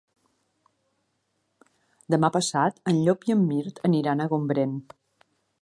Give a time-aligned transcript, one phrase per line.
[2.15, 4.79] Demà passat en Llop i en Mirt iran a Gombrèn.